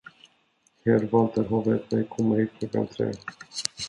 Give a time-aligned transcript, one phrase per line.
[0.85, 3.11] Herr Walter har bett mig komma hit klockan tre.